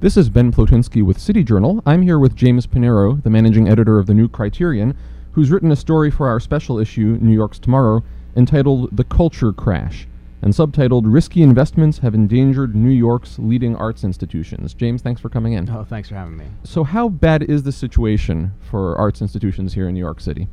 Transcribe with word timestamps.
This 0.00 0.16
is 0.16 0.30
Ben 0.30 0.52
Plotinsky 0.52 1.02
with 1.02 1.18
City 1.18 1.42
Journal. 1.42 1.82
I'm 1.84 2.02
here 2.02 2.20
with 2.20 2.36
James 2.36 2.68
Panero, 2.68 3.20
the 3.20 3.30
managing 3.30 3.68
editor 3.68 3.98
of 3.98 4.06
the 4.06 4.14
New 4.14 4.28
Criterion, 4.28 4.96
who's 5.32 5.50
written 5.50 5.72
a 5.72 5.76
story 5.76 6.08
for 6.08 6.28
our 6.28 6.38
special 6.38 6.78
issue, 6.78 7.18
New 7.20 7.32
York's 7.32 7.58
Tomorrow, 7.58 8.04
entitled 8.36 8.96
The 8.96 9.02
Culture 9.02 9.52
Crash, 9.52 10.06
and 10.40 10.54
subtitled 10.54 11.02
Risky 11.06 11.42
Investments 11.42 11.98
Have 11.98 12.14
Endangered 12.14 12.76
New 12.76 12.92
York's 12.92 13.40
Leading 13.40 13.74
Arts 13.74 14.04
Institutions. 14.04 14.72
James, 14.72 15.02
thanks 15.02 15.20
for 15.20 15.28
coming 15.28 15.54
in. 15.54 15.68
Oh, 15.68 15.82
thanks 15.82 16.10
for 16.10 16.14
having 16.14 16.36
me. 16.36 16.46
So, 16.62 16.84
how 16.84 17.08
bad 17.08 17.42
is 17.42 17.64
the 17.64 17.72
situation 17.72 18.52
for 18.60 18.96
arts 18.96 19.20
institutions 19.20 19.74
here 19.74 19.88
in 19.88 19.94
New 19.94 20.00
York 20.00 20.20
City? 20.20 20.46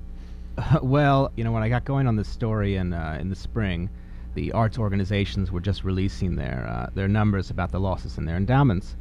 Uh, 0.58 0.80
well, 0.82 1.32
you 1.36 1.44
know, 1.44 1.52
when 1.52 1.62
I 1.62 1.70
got 1.70 1.86
going 1.86 2.08
on 2.08 2.16
this 2.16 2.30
story 2.30 2.78
in, 2.78 2.94
uh, 2.94 3.20
in 3.22 3.30
the 3.30 3.36
spring, 3.36 3.92
the 4.34 4.54
arts 4.54 4.80
organizations 4.80 5.52
were 5.52 5.62
just 5.62 5.84
releasing 5.84 6.36
their, 6.36 6.66
uh, 6.68 6.90
their 6.96 7.08
numbers 7.08 7.52
about 7.52 7.72
the 7.72 7.80
losses 7.80 8.18
in 8.18 8.26
their 8.26 8.38
endowments. 8.38 8.96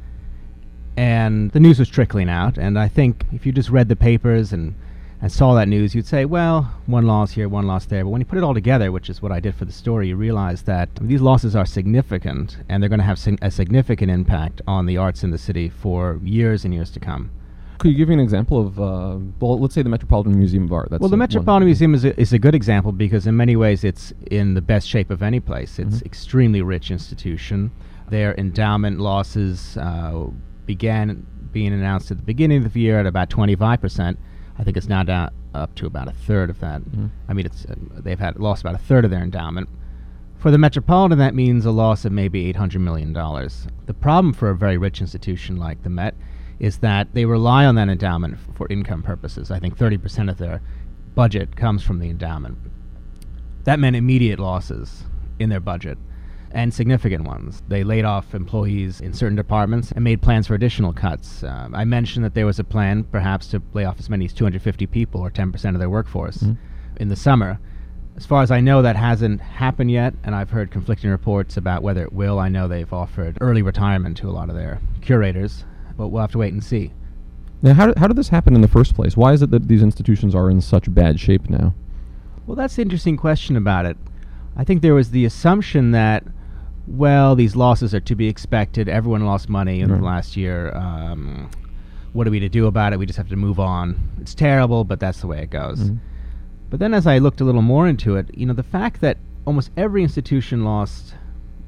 And 0.97 1.51
the 1.51 1.59
news 1.59 1.79
was 1.79 1.89
trickling 1.89 2.29
out, 2.29 2.57
and 2.57 2.79
I 2.79 2.87
think 2.87 3.25
if 3.33 3.45
you 3.45 3.51
just 3.51 3.69
read 3.69 3.89
the 3.89 3.95
papers 3.95 4.53
and 4.53 4.75
and 5.21 5.31
saw 5.31 5.53
that 5.55 5.67
news, 5.67 5.95
you'd 5.95 6.05
say, 6.05 6.25
well, 6.25 6.71
one 6.85 7.07
loss 7.07 7.31
here, 7.31 7.47
one 7.49 7.65
loss 7.65 7.85
there. 7.85 8.03
But 8.03 8.09
when 8.09 8.21
you 8.21 8.25
put 8.25 8.37
it 8.37 8.43
all 8.43 8.53
together, 8.53 8.91
which 8.91 9.09
is 9.09 9.21
what 9.21 9.31
I 9.31 9.39
did 9.39 9.55
for 9.55 9.65
the 9.65 9.71
story, 9.71 10.09
you 10.09 10.15
realize 10.15 10.63
that 10.63 10.89
these 11.01 11.21
losses 11.21 11.55
are 11.55 11.65
significant 11.65 12.57
and 12.69 12.83
they're 12.83 12.89
going 12.89 12.99
to 12.99 13.05
have 13.05 13.17
sig- 13.17 13.39
a 13.41 13.49
significant 13.49 14.11
impact 14.11 14.61
on 14.67 14.85
the 14.85 14.97
arts 14.97 15.23
in 15.23 15.31
the 15.31 15.37
city 15.37 15.69
for 15.69 16.19
years 16.23 16.65
and 16.65 16.73
years 16.73 16.91
to 16.91 16.99
come. 16.99 17.31
Could 17.79 17.91
you 17.91 17.97
give 17.97 18.09
me 18.09 18.13
an 18.13 18.19
example 18.19 18.67
of, 18.67 18.79
uh, 18.79 19.17
well, 19.39 19.59
let's 19.59 19.73
say 19.73 19.81
the 19.81 19.89
Metropolitan 19.89 20.37
Museum 20.37 20.65
of 20.65 20.73
Art? 20.73 20.89
That's 20.91 21.01
well, 21.01 21.09
the 21.09 21.17
Metropolitan 21.17 21.65
Museum 21.65 21.93
is 21.95 22.05
a, 22.05 22.19
is 22.19 22.31
a 22.31 22.39
good 22.39 22.53
example 22.53 22.91
because, 22.91 23.25
in 23.25 23.35
many 23.35 23.55
ways, 23.55 23.83
it's 23.83 24.13
in 24.31 24.53
the 24.53 24.61
best 24.61 24.87
shape 24.87 25.09
of 25.09 25.23
any 25.23 25.39
place. 25.39 25.79
It's 25.79 25.97
mm-hmm. 25.97 26.05
extremely 26.05 26.61
rich 26.61 26.91
institution. 26.91 27.71
Their 28.09 28.35
endowment 28.35 28.99
losses 28.99 29.75
uh, 29.77 30.27
began 30.65 31.25
being 31.51 31.73
announced 31.73 32.11
at 32.11 32.17
the 32.17 32.23
beginning 32.23 32.65
of 32.65 32.73
the 32.73 32.79
year 32.79 32.99
at 32.99 33.05
about 33.05 33.29
25 33.29 33.81
percent 33.81 34.19
I 34.57 34.63
think 34.63 34.77
it's 34.77 34.87
now 34.87 35.03
down 35.03 35.31
up 35.53 35.75
to 35.75 35.85
about 35.85 36.07
a 36.07 36.11
third 36.11 36.49
of 36.49 36.59
that. 36.59 36.81
Mm-hmm. 36.81 37.07
I 37.27 37.33
mean, 37.33 37.45
it's 37.45 37.65
uh, 37.65 37.75
they've 37.95 38.19
had 38.19 38.39
lost 38.39 38.61
about 38.61 38.75
a 38.75 38.83
third 38.83 39.05
of 39.05 39.11
their 39.11 39.21
endowment. 39.21 39.69
For 40.37 40.51
the 40.51 40.57
Metropolitan, 40.57 41.17
that 41.17 41.33
means 41.33 41.65
a 41.65 41.71
loss 41.71 42.05
of 42.05 42.11
maybe 42.11 42.45
eight 42.47 42.55
hundred 42.55 42.79
million 42.81 43.13
dollars. 43.13 43.67
The 43.85 43.93
problem 43.93 44.33
for 44.33 44.49
a 44.49 44.55
very 44.55 44.77
rich 44.77 45.01
institution 45.01 45.57
like 45.57 45.83
the 45.83 45.89
Met 45.89 46.15
is 46.59 46.77
that 46.77 47.13
they 47.13 47.25
rely 47.25 47.65
on 47.65 47.75
that 47.75 47.89
endowment 47.89 48.35
f- 48.35 48.55
for 48.55 48.67
income 48.69 49.03
purposes. 49.03 49.51
I 49.51 49.59
think 49.59 49.77
thirty 49.77 49.97
percent 49.97 50.29
of 50.29 50.37
their 50.37 50.61
budget 51.15 51.55
comes 51.55 51.83
from 51.83 51.99
the 51.99 52.09
endowment. 52.09 52.57
That 53.63 53.79
meant 53.79 53.95
immediate 53.95 54.39
losses 54.39 55.03
in 55.39 55.49
their 55.49 55.59
budget 55.59 55.97
and 56.51 56.73
significant 56.73 57.25
ones. 57.25 57.63
They 57.67 57.83
laid 57.83 58.05
off 58.05 58.33
employees 58.33 59.01
in 59.01 59.13
certain 59.13 59.35
departments 59.35 59.91
and 59.91 60.03
made 60.03 60.21
plans 60.21 60.47
for 60.47 60.55
additional 60.55 60.93
cuts. 60.93 61.43
Uh, 61.43 61.69
I 61.73 61.85
mentioned 61.85 62.23
that 62.25 62.33
there 62.33 62.45
was 62.45 62.59
a 62.59 62.63
plan, 62.63 63.03
perhaps, 63.03 63.47
to 63.47 63.61
lay 63.73 63.85
off 63.85 63.99
as 63.99 64.09
many 64.09 64.25
as 64.25 64.33
250 64.33 64.87
people 64.87 65.21
or 65.21 65.29
10% 65.29 65.73
of 65.73 65.79
their 65.79 65.89
workforce 65.89 66.37
mm-hmm. 66.37 66.53
in 66.97 67.09
the 67.09 67.15
summer. 67.15 67.59
As 68.15 68.25
far 68.25 68.41
as 68.41 68.51
I 68.51 68.61
know, 68.61 68.81
that 68.81 68.95
hasn't 68.95 69.41
happened 69.41 69.91
yet, 69.91 70.13
and 70.23 70.33
I've 70.33 70.49
heard 70.49 70.71
conflicting 70.71 71.09
reports 71.09 71.57
about 71.57 71.83
whether 71.83 72.03
it 72.03 72.13
will. 72.13 72.39
I 72.39 72.47
know 72.47 72.67
they've 72.67 72.93
offered 72.93 73.37
early 73.41 73.61
retirement 73.61 74.15
to 74.17 74.29
a 74.29 74.31
lot 74.31 74.49
of 74.49 74.55
their 74.55 74.79
curators, 75.01 75.65
but 75.97 76.07
we'll 76.07 76.21
have 76.21 76.31
to 76.31 76.37
wait 76.37 76.53
and 76.53 76.63
see. 76.63 76.93
Now, 77.61 77.73
how, 77.73 77.93
how 77.97 78.07
did 78.07 78.15
this 78.15 78.29
happen 78.29 78.55
in 78.55 78.61
the 78.61 78.67
first 78.69 78.95
place? 78.95 79.17
Why 79.17 79.33
is 79.33 79.41
it 79.41 79.51
that 79.51 79.67
these 79.67 79.83
institutions 79.83 80.33
are 80.33 80.49
in 80.49 80.61
such 80.61 80.93
bad 80.93 81.19
shape 81.19 81.49
now? 81.49 81.73
Well, 82.45 82.55
that's 82.55 82.75
the 82.75 82.83
interesting 82.83 83.17
question 83.17 83.57
about 83.57 83.85
it. 83.85 83.97
I 84.55 84.63
think 84.63 84.81
there 84.81 84.93
was 84.93 85.11
the 85.11 85.25
assumption 85.25 85.91
that 85.91 86.23
well, 86.87 87.35
these 87.35 87.55
losses 87.55 87.93
are 87.93 87.99
to 88.01 88.15
be 88.15 88.27
expected. 88.27 88.87
Everyone 88.87 89.25
lost 89.25 89.49
money 89.49 89.81
in 89.81 89.91
right. 89.91 89.99
the 89.99 90.05
last 90.05 90.37
year. 90.37 90.75
Um, 90.75 91.49
what 92.13 92.27
are 92.27 92.31
we 92.31 92.39
to 92.39 92.49
do 92.49 92.67
about 92.67 92.93
it? 92.93 92.99
We 92.99 93.05
just 93.05 93.17
have 93.17 93.29
to 93.29 93.35
move 93.35 93.59
on. 93.59 93.99
It's 94.21 94.33
terrible, 94.35 94.83
but 94.83 94.99
that's 94.99 95.21
the 95.21 95.27
way 95.27 95.41
it 95.41 95.49
goes. 95.49 95.79
Mm-hmm. 95.79 95.95
But 96.69 96.79
then, 96.79 96.93
as 96.93 97.07
I 97.07 97.17
looked 97.17 97.41
a 97.41 97.43
little 97.43 97.61
more 97.61 97.87
into 97.87 98.15
it, 98.15 98.29
you 98.33 98.45
know, 98.45 98.53
the 98.53 98.63
fact 98.63 99.01
that 99.01 99.17
almost 99.45 99.71
every 99.77 100.03
institution 100.03 100.63
lost 100.63 101.15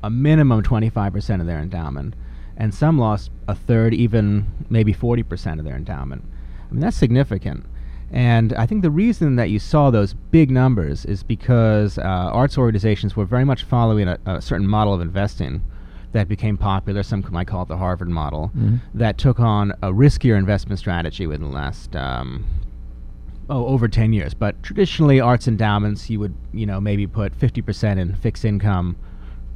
a 0.04 0.10
minimum 0.10 0.64
25% 0.64 1.42
of 1.42 1.48
their 1.48 1.60
endowment, 1.60 2.16
and 2.56 2.74
some 2.74 2.98
lost 2.98 3.32
a 3.48 3.56
third, 3.56 3.94
even 3.94 4.46
maybe 4.70 4.94
40% 4.94 5.60
of 5.60 5.66
their 5.66 5.76
endowment. 5.76 6.24
I 6.70 6.74
mean, 6.74 6.82
that's 6.82 6.98
significant. 6.98 7.66
And 8.12 8.54
I 8.54 8.66
think 8.66 8.84
the 8.84 8.92
reason 8.92 9.36
that 9.36 9.50
you 9.50 9.60
saw 9.60 9.90
those 9.92 10.14
big 10.14 10.50
numbers 10.50 11.04
is 11.06 11.24
because 11.24 11.98
uh, 11.98 12.02
arts 12.04 12.58
organizations 12.58 13.16
were 13.16 13.26
very 13.26 13.44
much 13.44 13.64
following 13.64 14.08
a, 14.08 14.18
a, 14.26 14.42
certain 14.42 14.68
model 14.68 14.94
of 14.94 15.02
investing 15.02 15.62
that 16.14 16.30
became 16.30 16.58
popular. 16.58 17.04
Some 17.04 17.26
might 17.32 17.48
call 17.48 17.64
it 17.64 17.68
the 17.68 17.78
Harvard 17.78 18.08
model, 18.08 18.52
mm-hmm. 18.56 18.78
that 18.94 19.18
took 19.18 19.40
on 19.40 19.72
a 19.82 19.92
riskier 19.92 20.38
investment 20.38 20.80
strategy 20.80 21.28
within 21.28 21.50
the 21.50 21.54
last. 21.54 21.96
Um, 21.98 22.46
oh, 23.50 23.66
over 23.68 23.88
10 23.90 24.14
years. 24.14 24.34
But 24.34 24.62
traditionally, 24.64 25.20
arts 25.20 25.48
endowments, 25.48 26.10
you 26.10 26.20
would, 26.20 26.36
you 26.54 26.66
know, 26.66 26.80
maybe 26.80 27.08
put 27.08 27.38
50% 27.38 27.98
in 27.98 28.16
fixed 28.16 28.46
income. 28.46 28.96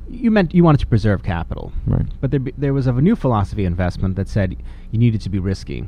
You 0.10 0.30
meant 0.30 0.54
you 0.54 0.64
wanted 0.64 0.80
to 0.80 0.88
preserve 0.88 1.24
capital. 1.24 1.72
Right. 1.88 2.06
But 2.20 2.32
there, 2.32 2.42
there 2.58 2.74
was 2.74 2.88
a 2.88 2.92
new 2.92 3.16
philosophy 3.16 3.64
investment 3.64 4.18
that 4.18 4.28
said 4.28 4.58
you 4.92 5.00
needed 5.00 5.22
to 5.22 5.30
be 5.30 5.40
risky. 5.40 5.86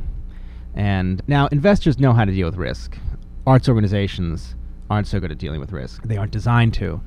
And 0.75 1.22
now 1.28 1.47
investors 1.47 2.00
know 2.00 2.13
how 2.13 2.25
to 2.25 2.31
deal 2.31 2.47
with 2.47 2.57
risk. 2.57 2.97
Arts 3.45 3.69
organizations 3.69 4.56
aren't 4.89 5.07
so 5.07 5.19
good 5.19 5.31
at 5.31 5.38
dealing 5.38 5.59
with 5.59 5.72
risk. 5.72 6.03
They 6.03 6.17
aren't 6.17 6.31
designed 6.31 6.73
to. 6.75 7.01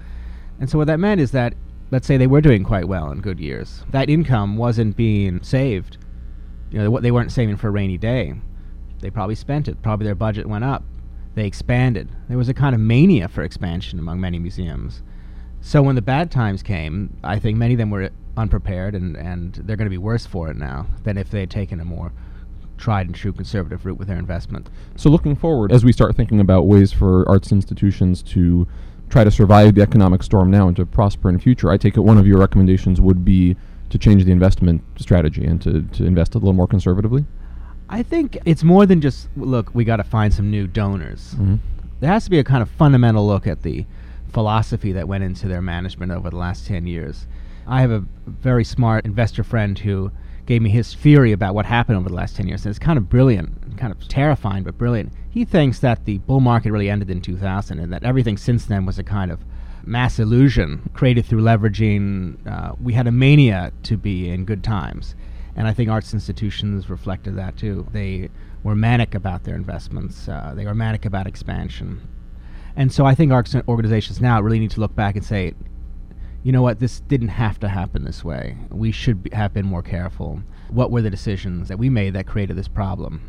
And 0.60 0.70
so 0.70 0.78
what 0.78 0.86
that 0.86 1.00
meant 1.00 1.20
is 1.20 1.32
that 1.32 1.54
let's 1.90 2.06
say 2.06 2.16
they 2.16 2.26
were 2.26 2.40
doing 2.40 2.64
quite 2.64 2.88
well 2.88 3.10
in 3.10 3.20
good 3.20 3.40
years. 3.40 3.84
That 3.90 4.10
income 4.10 4.56
wasn't 4.56 4.96
being 4.96 5.42
saved. 5.42 5.98
You 6.70 6.78
know, 6.78 7.00
they 7.00 7.10
weren't 7.10 7.32
saving 7.32 7.56
for 7.56 7.68
a 7.68 7.72
rainy 7.72 7.98
day. 7.98 8.34
They 9.00 9.10
probably 9.10 9.34
spent 9.34 9.68
it. 9.68 9.82
Probably 9.82 10.04
their 10.04 10.14
budget 10.14 10.46
went 10.46 10.64
up. 10.64 10.82
They 11.34 11.46
expanded. 11.46 12.08
There 12.28 12.38
was 12.38 12.48
a 12.48 12.54
kind 12.54 12.74
of 12.74 12.80
mania 12.80 13.28
for 13.28 13.42
expansion 13.42 13.98
among 13.98 14.20
many 14.20 14.38
museums. 14.38 15.02
So 15.60 15.82
when 15.82 15.94
the 15.94 16.02
bad 16.02 16.30
times 16.30 16.62
came, 16.62 17.16
I 17.22 17.38
think 17.38 17.58
many 17.58 17.74
of 17.74 17.78
them 17.78 17.90
were 17.90 18.10
unprepared 18.36 18.94
and, 18.94 19.16
and 19.16 19.54
they're 19.54 19.76
going 19.76 19.86
to 19.86 19.90
be 19.90 19.98
worse 19.98 20.26
for 20.26 20.48
it 20.50 20.56
now 20.56 20.86
than 21.04 21.18
if 21.18 21.30
they 21.30 21.40
had 21.40 21.50
taken 21.50 21.80
a 21.80 21.84
more 21.84 22.12
tried 22.76 23.06
and 23.06 23.14
true 23.14 23.32
conservative 23.32 23.84
route 23.86 23.98
with 23.98 24.08
their 24.08 24.18
investment. 24.18 24.68
So, 24.96 25.10
looking 25.10 25.36
forward, 25.36 25.72
as 25.72 25.84
we 25.84 25.92
start 25.92 26.16
thinking 26.16 26.40
about 26.40 26.66
ways 26.66 26.92
for 26.92 27.28
arts 27.28 27.52
institutions 27.52 28.22
to 28.24 28.66
try 29.08 29.24
to 29.24 29.30
survive 29.30 29.74
the 29.74 29.82
economic 29.82 30.22
storm 30.22 30.50
now 30.50 30.68
and 30.68 30.76
to 30.76 30.86
prosper 30.86 31.28
in 31.28 31.38
future, 31.38 31.70
I 31.70 31.76
take 31.76 31.96
it 31.96 32.00
one 32.00 32.18
of 32.18 32.26
your 32.26 32.38
recommendations 32.38 33.00
would 33.00 33.24
be 33.24 33.56
to 33.90 33.98
change 33.98 34.24
the 34.24 34.32
investment 34.32 34.82
strategy 34.98 35.44
and 35.44 35.60
to, 35.62 35.82
to 35.82 36.04
invest 36.04 36.34
a 36.34 36.38
little 36.38 36.52
more 36.52 36.66
conservatively? 36.66 37.24
I 37.88 38.02
think 38.02 38.36
it's 38.44 38.64
more 38.64 38.84
than 38.84 39.00
just 39.00 39.28
look, 39.36 39.74
we 39.74 39.84
got 39.84 39.96
to 39.96 40.04
find 40.04 40.34
some 40.34 40.50
new 40.50 40.66
donors. 40.66 41.34
Mm-hmm. 41.34 41.56
There 42.00 42.10
has 42.10 42.24
to 42.24 42.30
be 42.30 42.38
a 42.38 42.44
kind 42.44 42.62
of 42.62 42.70
fundamental 42.70 43.26
look 43.26 43.46
at 43.46 43.62
the 43.62 43.86
philosophy 44.28 44.92
that 44.92 45.08
went 45.08 45.24
into 45.24 45.46
their 45.48 45.62
management 45.62 46.12
over 46.12 46.30
the 46.30 46.36
last 46.36 46.66
10 46.66 46.86
years. 46.86 47.26
I 47.66 47.80
have 47.80 47.90
a 47.90 48.04
very 48.26 48.64
smart 48.64 49.04
investor 49.04 49.44
friend 49.44 49.78
who 49.78 50.10
gave 50.46 50.62
me 50.62 50.70
his 50.70 50.94
theory 50.94 51.32
about 51.32 51.54
what 51.54 51.66
happened 51.66 51.98
over 51.98 52.08
the 52.08 52.14
last 52.14 52.36
10 52.36 52.46
years. 52.46 52.64
And 52.64 52.70
it's 52.70 52.78
kind 52.78 52.96
of 52.96 53.08
brilliant, 53.08 53.76
kind 53.76 53.92
of 53.92 54.08
terrifying, 54.08 54.62
but 54.62 54.78
brilliant. 54.78 55.12
He 55.28 55.44
thinks 55.44 55.80
that 55.80 56.04
the 56.04 56.18
bull 56.18 56.40
market 56.40 56.72
really 56.72 56.88
ended 56.88 57.10
in 57.10 57.20
2000 57.20 57.78
and 57.78 57.92
that 57.92 58.04
everything 58.04 58.36
since 58.36 58.64
then 58.64 58.86
was 58.86 58.98
a 58.98 59.02
kind 59.02 59.30
of 59.30 59.40
mass 59.84 60.18
illusion 60.18 60.88
created 60.94 61.26
through 61.26 61.42
leveraging. 61.42 62.46
Uh, 62.46 62.74
we 62.80 62.92
had 62.92 63.06
a 63.06 63.12
mania 63.12 63.72
to 63.82 63.96
be 63.96 64.28
in 64.30 64.44
good 64.44 64.62
times. 64.64 65.14
And 65.56 65.66
I 65.66 65.72
think 65.72 65.90
arts 65.90 66.14
institutions 66.14 66.88
reflected 66.90 67.36
that 67.36 67.56
too. 67.56 67.86
They 67.92 68.30
were 68.62 68.74
manic 68.74 69.14
about 69.14 69.44
their 69.44 69.54
investments, 69.54 70.28
uh, 70.28 70.52
they 70.54 70.66
were 70.66 70.74
manic 70.74 71.04
about 71.04 71.26
expansion. 71.26 72.00
And 72.74 72.92
so 72.92 73.06
I 73.06 73.14
think 73.14 73.32
arts 73.32 73.56
organizations 73.68 74.20
now 74.20 74.40
really 74.40 74.58
need 74.58 74.72
to 74.72 74.80
look 74.80 74.94
back 74.94 75.16
and 75.16 75.24
say, 75.24 75.54
you 76.46 76.52
know 76.52 76.62
what, 76.62 76.78
this 76.78 77.00
didn't 77.00 77.26
have 77.26 77.58
to 77.58 77.68
happen 77.68 78.04
this 78.04 78.22
way. 78.22 78.56
We 78.70 78.92
should 78.92 79.24
be, 79.24 79.30
have 79.32 79.52
been 79.52 79.66
more 79.66 79.82
careful. 79.82 80.44
What 80.68 80.92
were 80.92 81.02
the 81.02 81.10
decisions 81.10 81.66
that 81.66 81.76
we 81.76 81.90
made 81.90 82.12
that 82.12 82.28
created 82.28 82.54
this 82.54 82.68
problem? 82.68 83.20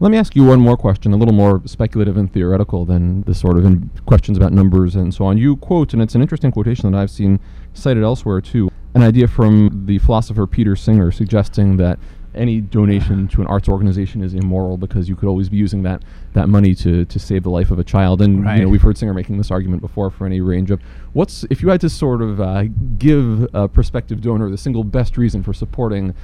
Let 0.00 0.10
me 0.10 0.18
ask 0.18 0.36
you 0.36 0.44
one 0.44 0.60
more 0.60 0.76
question, 0.76 1.14
a 1.14 1.16
little 1.16 1.32
more 1.32 1.62
speculative 1.64 2.18
and 2.18 2.30
theoretical 2.30 2.84
than 2.84 3.22
the 3.22 3.34
sort 3.34 3.56
of 3.56 3.64
questions 4.04 4.36
about 4.36 4.52
numbers 4.52 4.96
and 4.96 5.14
so 5.14 5.24
on. 5.24 5.38
You 5.38 5.56
quote, 5.56 5.94
and 5.94 6.02
it's 6.02 6.14
an 6.14 6.20
interesting 6.20 6.52
quotation 6.52 6.92
that 6.92 6.98
I've 6.98 7.10
seen 7.10 7.40
cited 7.72 8.02
elsewhere 8.02 8.42
too, 8.42 8.70
an 8.92 9.02
idea 9.02 9.28
from 9.28 9.86
the 9.86 9.96
philosopher 10.00 10.46
Peter 10.46 10.76
Singer 10.76 11.10
suggesting 11.10 11.78
that 11.78 11.98
any 12.38 12.60
donation 12.60 13.28
to 13.28 13.40
an 13.40 13.46
arts 13.46 13.68
organization 13.68 14.22
is 14.22 14.34
immoral 14.34 14.76
because 14.76 15.08
you 15.08 15.16
could 15.16 15.28
always 15.28 15.48
be 15.48 15.56
using 15.56 15.82
that 15.82 16.02
that 16.32 16.48
money 16.48 16.74
to 16.76 17.04
to 17.04 17.18
save 17.18 17.42
the 17.42 17.50
life 17.50 17.70
of 17.70 17.78
a 17.78 17.84
child. 17.84 18.22
And 18.22 18.44
right. 18.44 18.58
you 18.58 18.62
know, 18.62 18.68
we've 18.68 18.82
heard 18.82 18.96
Singer 18.96 19.14
making 19.14 19.38
this 19.38 19.50
argument 19.50 19.82
before 19.82 20.10
for 20.10 20.26
any 20.26 20.40
range 20.40 20.70
of 20.70 20.80
what's 21.12 21.44
if 21.50 21.62
you 21.62 21.68
had 21.68 21.80
to 21.80 21.90
sort 21.90 22.22
of 22.22 22.40
uh, 22.40 22.64
give 22.98 23.46
a 23.52 23.68
prospective 23.68 24.20
donor 24.20 24.50
the 24.50 24.58
single 24.58 24.84
best 24.84 25.16
reason 25.16 25.42
for 25.42 25.52
supporting 25.52 26.14